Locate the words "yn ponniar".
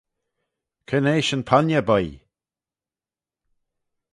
1.35-1.85